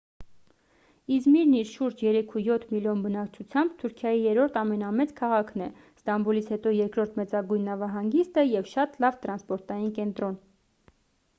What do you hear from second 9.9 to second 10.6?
կենտրոն